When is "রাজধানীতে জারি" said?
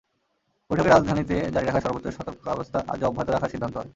0.89-1.65